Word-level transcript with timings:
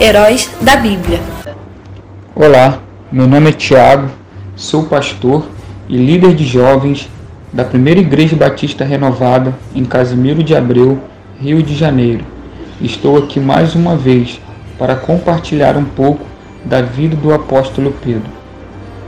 Heróis 0.00 0.48
da 0.60 0.76
Bíblia. 0.76 1.18
Olá, 2.32 2.78
meu 3.10 3.26
nome 3.26 3.48
é 3.48 3.52
Tiago, 3.52 4.08
sou 4.54 4.84
pastor 4.84 5.44
e 5.88 5.96
líder 5.96 6.36
de 6.36 6.44
jovens 6.44 7.10
da 7.52 7.64
Primeira 7.64 7.98
Igreja 7.98 8.36
Batista 8.36 8.84
Renovada 8.84 9.52
em 9.74 9.84
Casimiro 9.84 10.40
de 10.44 10.54
Abreu, 10.54 11.00
Rio 11.40 11.60
de 11.64 11.74
Janeiro. 11.74 12.24
Estou 12.80 13.18
aqui 13.18 13.40
mais 13.40 13.74
uma 13.74 13.96
vez 13.96 14.40
para 14.78 14.94
compartilhar 14.94 15.76
um 15.76 15.84
pouco 15.84 16.24
da 16.64 16.80
vida 16.80 17.16
do 17.16 17.34
apóstolo 17.34 17.92
Pedro. 18.00 18.30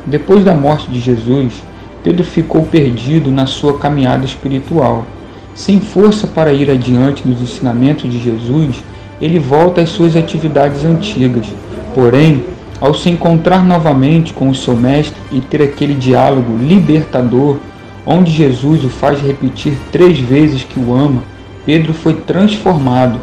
Depois 0.04 0.44
da 0.44 0.54
morte 0.54 0.90
de 0.90 0.98
Jesus, 0.98 1.62
Pedro 2.02 2.24
ficou 2.24 2.64
perdido 2.64 3.30
na 3.30 3.46
sua 3.46 3.78
caminhada 3.78 4.24
espiritual. 4.24 5.06
Sem 5.54 5.80
força 5.80 6.26
para 6.26 6.52
ir 6.52 6.68
adiante 6.68 7.28
nos 7.28 7.40
ensinamentos 7.40 8.10
de 8.10 8.18
Jesus, 8.18 8.82
ele 9.20 9.38
volta 9.38 9.82
às 9.82 9.90
suas 9.90 10.16
atividades 10.16 10.84
antigas. 10.84 11.46
Porém, 11.94 12.44
ao 12.80 12.94
se 12.94 13.10
encontrar 13.10 13.64
novamente 13.64 14.32
com 14.32 14.48
o 14.48 14.54
seu 14.54 14.74
mestre 14.74 15.20
e 15.30 15.40
ter 15.40 15.62
aquele 15.62 15.94
diálogo 15.94 16.56
libertador, 16.56 17.58
onde 18.06 18.32
Jesus 18.32 18.82
o 18.84 18.88
faz 18.88 19.20
repetir 19.20 19.74
três 19.92 20.18
vezes 20.18 20.64
que 20.64 20.80
o 20.80 20.94
ama, 20.94 21.22
Pedro 21.66 21.92
foi 21.92 22.14
transformado. 22.14 23.20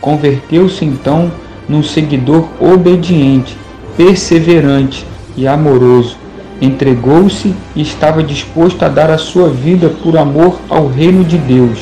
Converteu-se 0.00 0.84
então 0.84 1.32
num 1.68 1.82
seguidor 1.82 2.46
obediente, 2.60 3.56
perseverante 3.96 5.04
e 5.36 5.48
amoroso. 5.48 6.16
Entregou-se 6.60 7.54
e 7.74 7.80
estava 7.80 8.22
disposto 8.22 8.84
a 8.84 8.88
dar 8.88 9.10
a 9.10 9.18
sua 9.18 9.48
vida 9.48 9.88
por 10.02 10.18
amor 10.18 10.58
ao 10.68 10.86
reino 10.88 11.24
de 11.24 11.38
Deus 11.38 11.78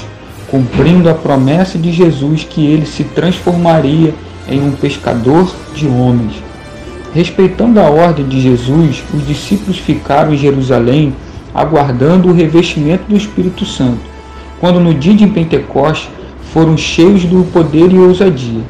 cumprindo 0.48 1.08
a 1.08 1.14
promessa 1.14 1.78
de 1.78 1.92
Jesus 1.92 2.44
que 2.48 2.64
ele 2.64 2.86
se 2.86 3.04
transformaria 3.04 4.14
em 4.48 4.60
um 4.60 4.72
pescador 4.72 5.52
de 5.74 5.86
homens. 5.86 6.42
Respeitando 7.12 7.80
a 7.80 7.84
ordem 7.84 8.26
de 8.26 8.40
Jesus, 8.40 9.02
os 9.12 9.26
discípulos 9.26 9.78
ficaram 9.78 10.34
em 10.34 10.36
Jerusalém 10.36 11.14
aguardando 11.54 12.28
o 12.28 12.34
revestimento 12.34 13.04
do 13.08 13.16
Espírito 13.16 13.64
Santo, 13.64 14.00
quando 14.60 14.78
no 14.78 14.92
dia 14.92 15.14
de 15.14 15.26
Pentecostes 15.26 16.10
foram 16.52 16.76
cheios 16.76 17.24
do 17.24 17.44
poder 17.50 17.90
e 17.90 17.98
ousadia. 17.98 18.60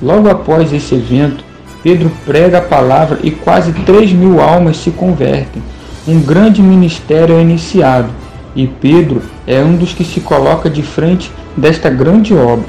Logo 0.00 0.28
após 0.28 0.72
esse 0.72 0.94
evento, 0.94 1.44
Pedro 1.82 2.10
prega 2.24 2.58
a 2.58 2.62
palavra 2.62 3.18
e 3.22 3.30
quase 3.30 3.72
três 3.72 4.12
mil 4.12 4.40
almas 4.40 4.76
se 4.76 4.90
convertem. 4.90 5.62
Um 6.06 6.20
grande 6.20 6.62
ministério 6.62 7.36
é 7.36 7.42
iniciado 7.42 8.19
e 8.54 8.66
Pedro 8.66 9.22
é 9.46 9.60
um 9.60 9.76
dos 9.76 9.92
que 9.92 10.04
se 10.04 10.20
coloca 10.20 10.68
de 10.68 10.82
frente 10.82 11.30
desta 11.56 11.88
grande 11.88 12.34
obra. 12.34 12.68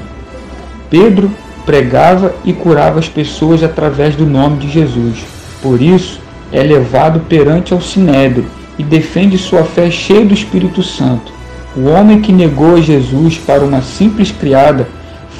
Pedro 0.88 1.30
pregava 1.64 2.34
e 2.44 2.52
curava 2.52 2.98
as 2.98 3.08
pessoas 3.08 3.62
através 3.62 4.14
do 4.14 4.26
nome 4.26 4.58
de 4.58 4.70
Jesus. 4.70 5.24
Por 5.62 5.80
isso, 5.80 6.20
é 6.52 6.62
levado 6.62 7.20
perante 7.20 7.72
ao 7.72 7.80
Sinédrio 7.80 8.44
e 8.78 8.82
defende 8.82 9.38
sua 9.38 9.64
fé 9.64 9.90
cheia 9.90 10.24
do 10.24 10.34
Espírito 10.34 10.82
Santo. 10.82 11.32
O 11.74 11.88
homem 11.88 12.20
que 12.20 12.32
negou 12.32 12.76
a 12.76 12.80
Jesus 12.80 13.38
para 13.38 13.64
uma 13.64 13.80
simples 13.80 14.30
criada 14.30 14.86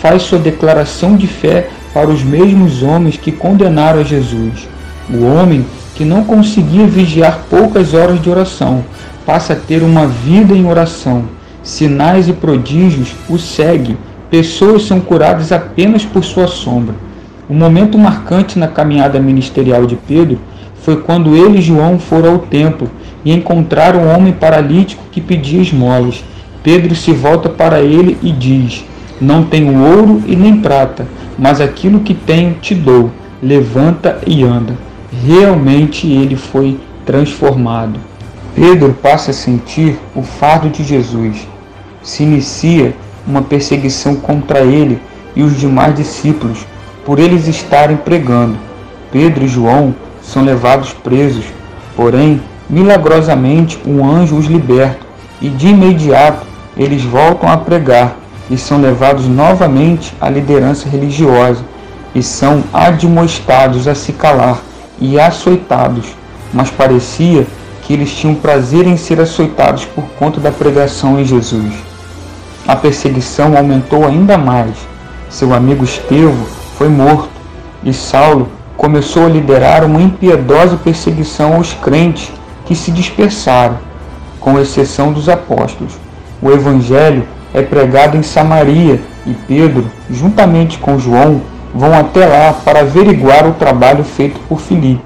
faz 0.00 0.22
sua 0.22 0.38
declaração 0.38 1.16
de 1.16 1.26
fé 1.26 1.68
para 1.92 2.08
os 2.08 2.22
mesmos 2.22 2.82
homens 2.82 3.16
que 3.16 3.30
condenaram 3.30 4.00
a 4.00 4.04
Jesus. 4.04 4.66
O 5.10 5.24
homem 5.24 5.66
que 6.02 6.08
não 6.08 6.24
conseguia 6.24 6.84
vigiar 6.84 7.44
poucas 7.48 7.94
horas 7.94 8.20
de 8.20 8.28
oração 8.28 8.82
passa 9.24 9.52
a 9.52 9.56
ter 9.56 9.84
uma 9.84 10.04
vida 10.04 10.52
em 10.52 10.66
oração. 10.66 11.26
Sinais 11.62 12.28
e 12.28 12.32
prodígios 12.32 13.14
o 13.28 13.38
seguem. 13.38 13.96
Pessoas 14.28 14.82
são 14.82 14.98
curadas 14.98 15.52
apenas 15.52 16.04
por 16.04 16.24
sua 16.24 16.48
sombra. 16.48 16.96
O 17.48 17.54
momento 17.54 17.96
marcante 17.96 18.58
na 18.58 18.66
caminhada 18.66 19.20
ministerial 19.20 19.86
de 19.86 19.94
Pedro 19.94 20.40
foi 20.82 20.96
quando 20.96 21.36
ele 21.36 21.58
e 21.58 21.62
João 21.62 22.00
foram 22.00 22.32
ao 22.32 22.38
templo 22.40 22.90
e 23.24 23.32
encontraram 23.32 24.00
um 24.00 24.12
homem 24.12 24.32
paralítico 24.32 25.04
que 25.12 25.20
pedia 25.20 25.62
esmolas. 25.62 26.24
Pedro 26.64 26.96
se 26.96 27.12
volta 27.12 27.48
para 27.48 27.80
ele 27.80 28.18
e 28.20 28.32
diz: 28.32 28.84
Não 29.20 29.44
tenho 29.44 29.80
ouro 29.80 30.20
e 30.26 30.34
nem 30.34 30.56
prata, 30.56 31.06
mas 31.38 31.60
aquilo 31.60 32.00
que 32.00 32.12
tenho 32.12 32.54
te 32.54 32.74
dou. 32.74 33.08
Levanta 33.40 34.18
e 34.26 34.42
anda. 34.42 34.74
Realmente 35.12 36.10
ele 36.10 36.36
foi 36.36 36.80
transformado. 37.04 38.00
Pedro 38.54 38.96
passa 39.02 39.30
a 39.30 39.34
sentir 39.34 39.98
o 40.14 40.22
fardo 40.22 40.70
de 40.70 40.82
Jesus. 40.82 41.46
Se 42.02 42.22
inicia 42.22 42.96
uma 43.26 43.42
perseguição 43.42 44.16
contra 44.16 44.60
ele 44.60 44.98
e 45.36 45.42
os 45.42 45.58
demais 45.58 45.94
discípulos 45.94 46.66
por 47.04 47.18
eles 47.18 47.46
estarem 47.46 47.96
pregando. 47.96 48.56
Pedro 49.10 49.44
e 49.44 49.48
João 49.48 49.94
são 50.22 50.44
levados 50.44 50.92
presos, 50.92 51.44
porém, 51.94 52.40
milagrosamente, 52.70 53.78
um 53.86 54.04
anjo 54.04 54.36
os 54.36 54.46
liberta 54.46 55.06
e 55.40 55.48
de 55.48 55.68
imediato 55.68 56.46
eles 56.76 57.02
voltam 57.02 57.50
a 57.50 57.56
pregar 57.58 58.16
e 58.50 58.56
são 58.56 58.80
levados 58.80 59.28
novamente 59.28 60.14
à 60.20 60.30
liderança 60.30 60.88
religiosa 60.88 61.62
e 62.14 62.22
são 62.22 62.64
admoestados 62.72 63.86
a 63.86 63.94
se 63.94 64.12
calar 64.12 64.60
e 65.02 65.18
açoitados, 65.18 66.06
mas 66.54 66.70
parecia 66.70 67.44
que 67.82 67.92
eles 67.92 68.14
tinham 68.14 68.36
prazer 68.36 68.86
em 68.86 68.96
ser 68.96 69.20
açoitados 69.20 69.84
por 69.84 70.04
conta 70.16 70.40
da 70.40 70.52
pregação 70.52 71.18
em 71.18 71.24
Jesus. 71.24 71.74
A 72.66 72.76
perseguição 72.76 73.56
aumentou 73.56 74.06
ainda 74.06 74.38
mais. 74.38 74.76
Seu 75.28 75.52
amigo 75.52 75.84
Estevão 75.84 76.46
foi 76.78 76.88
morto 76.88 77.28
e 77.82 77.92
Saulo 77.92 78.48
começou 78.76 79.26
a 79.26 79.28
liderar 79.28 79.84
uma 79.84 80.00
impiedosa 80.00 80.76
perseguição 80.76 81.56
aos 81.56 81.74
crentes 81.74 82.30
que 82.64 82.76
se 82.76 82.92
dispersaram, 82.92 83.78
com 84.38 84.58
exceção 84.60 85.12
dos 85.12 85.28
apóstolos. 85.28 85.94
O 86.40 86.48
evangelho 86.52 87.24
é 87.52 87.60
pregado 87.60 88.16
em 88.16 88.22
Samaria 88.22 89.00
e 89.26 89.34
Pedro, 89.48 89.84
juntamente 90.08 90.78
com 90.78 90.96
João, 90.96 91.40
vão 91.74 91.96
até 91.98 92.26
lá 92.26 92.52
para 92.52 92.80
averiguar 92.80 93.46
o 93.48 93.54
trabalho 93.54 94.04
feito 94.04 94.38
por 94.48 94.60
Filipe. 94.60 95.02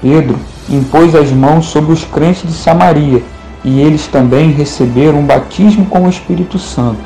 Pedro 0.00 0.36
impôs 0.68 1.14
as 1.14 1.30
mãos 1.30 1.66
sobre 1.66 1.92
os 1.92 2.04
crentes 2.04 2.42
de 2.42 2.52
Samaria, 2.52 3.22
e 3.64 3.80
eles 3.80 4.06
também 4.06 4.50
receberam 4.50 5.20
um 5.20 5.26
batismo 5.26 5.86
com 5.86 6.04
o 6.04 6.10
Espírito 6.10 6.58
Santo. 6.58 7.00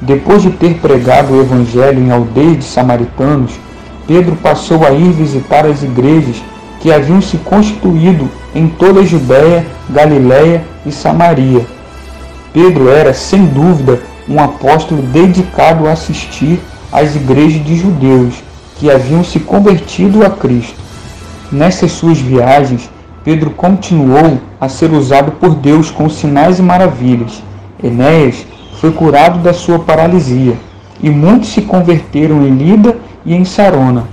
Depois 0.00 0.42
de 0.42 0.50
ter 0.50 0.74
pregado 0.74 1.32
o 1.32 1.40
Evangelho 1.40 2.02
em 2.02 2.10
aldeias 2.10 2.58
de 2.58 2.64
samaritanos, 2.64 3.52
Pedro 4.06 4.36
passou 4.36 4.84
a 4.84 4.90
ir 4.90 5.12
visitar 5.12 5.64
as 5.64 5.82
igrejas 5.82 6.42
que 6.80 6.92
haviam 6.92 7.22
se 7.22 7.38
constituído 7.38 8.28
em 8.54 8.68
toda 8.68 9.00
a 9.00 9.04
Judéia, 9.04 9.64
Galiléia 9.88 10.62
e 10.84 10.92
Samaria. 10.92 11.64
Pedro 12.52 12.90
era, 12.90 13.14
sem 13.14 13.46
dúvida, 13.46 14.00
um 14.28 14.38
apóstolo 14.38 15.00
dedicado 15.00 15.88
a 15.88 15.92
assistir 15.92 16.60
às 16.94 17.16
igrejas 17.16 17.64
de 17.64 17.74
judeus 17.76 18.34
que 18.76 18.88
haviam 18.88 19.24
se 19.24 19.40
convertido 19.40 20.24
a 20.24 20.30
Cristo. 20.30 20.76
Nessas 21.50 21.90
suas 21.90 22.20
viagens, 22.20 22.88
Pedro 23.24 23.50
continuou 23.50 24.38
a 24.60 24.68
ser 24.68 24.92
usado 24.92 25.32
por 25.32 25.56
Deus 25.56 25.90
com 25.90 26.08
sinais 26.08 26.60
e 26.60 26.62
maravilhas. 26.62 27.42
Enéas 27.82 28.46
foi 28.80 28.92
curado 28.92 29.40
da 29.40 29.52
sua 29.52 29.80
paralisia, 29.80 30.54
e 31.02 31.10
muitos 31.10 31.48
se 31.48 31.62
converteram 31.62 32.46
em 32.46 32.50
Lida 32.50 32.96
e 33.26 33.34
em 33.34 33.44
Sarona. 33.44 34.04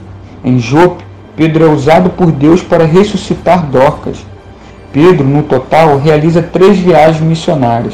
Em 0.44 0.58
Jope, 0.58 1.04
Pedro 1.36 1.66
é 1.66 1.68
usado 1.68 2.10
por 2.10 2.32
Deus 2.32 2.64
para 2.64 2.86
ressuscitar 2.86 3.64
Dorcas. 3.68 4.26
Pedro, 4.92 5.28
no 5.28 5.44
total, 5.44 6.00
realiza 6.00 6.42
três 6.42 6.80
viagens 6.80 7.22
missionárias. 7.22 7.94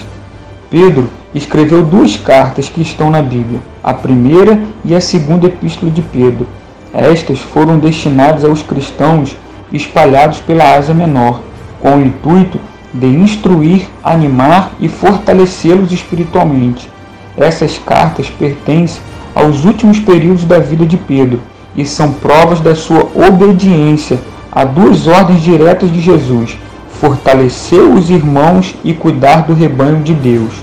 Pedro 0.69 1.09
escreveu 1.33 1.83
duas 1.83 2.17
cartas 2.17 2.67
que 2.67 2.81
estão 2.81 3.09
na 3.09 3.21
Bíblia, 3.21 3.59
a 3.83 3.93
primeira 3.93 4.59
e 4.83 4.93
a 4.93 4.99
segunda 4.99 5.47
epístola 5.47 5.91
de 5.91 6.01
Pedro. 6.01 6.47
Estas 6.93 7.39
foram 7.39 7.79
destinadas 7.79 8.43
aos 8.43 8.61
cristãos 8.61 9.35
espalhados 9.71 10.39
pela 10.39 10.75
Ásia 10.75 10.93
Menor, 10.93 11.41
com 11.79 11.95
o 11.95 12.01
intuito 12.01 12.59
de 12.93 13.07
instruir, 13.07 13.87
animar 14.03 14.71
e 14.79 14.89
fortalecê-los 14.89 15.91
espiritualmente. 15.91 16.89
Essas 17.37 17.77
cartas 17.77 18.29
pertencem 18.29 19.01
aos 19.35 19.63
últimos 19.63 19.99
períodos 19.99 20.43
da 20.43 20.59
vida 20.59 20.85
de 20.85 20.97
Pedro 20.97 21.39
e 21.75 21.85
são 21.85 22.11
provas 22.11 22.59
da 22.59 22.75
sua 22.75 23.07
obediência 23.15 24.19
a 24.51 24.65
duas 24.65 25.05
ordens 25.05 25.41
diretas 25.41 25.91
de 25.91 26.01
Jesus: 26.01 26.57
fortalecer 26.99 27.81
os 27.81 28.09
irmãos 28.09 28.75
e 28.83 28.93
cuidar 28.93 29.43
do 29.43 29.53
rebanho 29.53 30.01
de 30.03 30.13
Deus. 30.13 30.53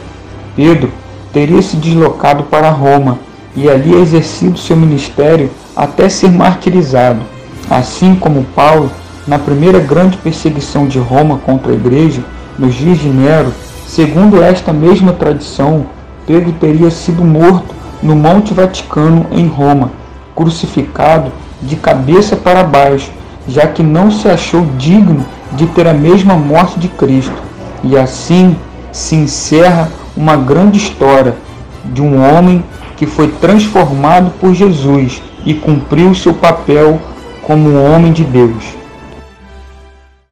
Pedro 0.56 0.90
teria 1.32 1.62
se 1.62 1.76
deslocado 1.76 2.44
para 2.44 2.70
Roma 2.70 3.18
e 3.56 3.68
ali 3.68 3.94
exercido 3.94 4.58
seu 4.58 4.76
ministério 4.76 5.50
até 5.76 6.08
ser 6.08 6.30
martirizado. 6.30 7.20
Assim 7.70 8.14
como 8.14 8.44
Paulo, 8.54 8.90
na 9.26 9.38
primeira 9.38 9.78
grande 9.78 10.16
perseguição 10.18 10.86
de 10.86 10.98
Roma 10.98 11.38
contra 11.38 11.72
a 11.72 11.74
igreja, 11.74 12.22
nos 12.58 12.74
dias 12.74 12.98
de 12.98 13.08
Nero, 13.08 13.52
segundo 13.86 14.42
esta 14.42 14.72
mesma 14.72 15.12
tradição, 15.12 15.86
Pedro 16.26 16.52
teria 16.52 16.90
sido 16.90 17.24
morto 17.24 17.74
no 18.02 18.14
Monte 18.14 18.52
Vaticano, 18.52 19.26
em 19.32 19.46
Roma, 19.46 19.90
crucificado 20.34 21.32
de 21.62 21.76
cabeça 21.76 22.36
para 22.36 22.62
baixo, 22.62 23.10
já 23.48 23.66
que 23.66 23.82
não 23.82 24.10
se 24.10 24.28
achou 24.28 24.66
digno 24.76 25.24
de 25.52 25.66
ter 25.66 25.86
a 25.86 25.94
mesma 25.94 26.34
morte 26.34 26.78
de 26.78 26.88
Cristo. 26.88 27.42
E 27.82 27.96
assim 27.96 28.56
se 28.92 29.14
encerra 29.14 29.90
uma 30.16 30.36
grande 30.36 30.78
história 30.78 31.36
de 31.84 32.00
um 32.00 32.22
homem 32.22 32.64
que 32.96 33.06
foi 33.06 33.28
transformado 33.28 34.32
por 34.40 34.54
Jesus 34.54 35.22
e 35.44 35.52
cumpriu 35.54 36.14
seu 36.14 36.32
papel 36.32 37.00
como 37.42 37.74
homem 37.74 38.12
de 38.12 38.24
Deus. 38.24 38.83